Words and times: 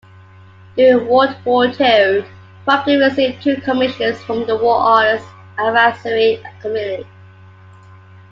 During 0.75 1.07
World 1.07 1.37
War 1.45 1.71
Two, 1.71 2.25
Frampton 2.65 3.01
received 3.01 3.43
two 3.43 3.57
commissions 3.57 4.19
from 4.23 4.47
the 4.47 4.57
War 4.57 4.77
Artists' 4.77 5.29
Advisory 5.59 6.43
Committee. 6.59 7.05